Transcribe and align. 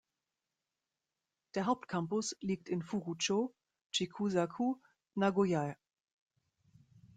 Der 1.53 1.67
Hauptcampus 1.67 2.35
liegt 2.39 2.69
in 2.69 2.81
Furō-chō, 2.81 3.51
Chikusa-ku, 3.91 4.77
Nagoya. 5.13 5.75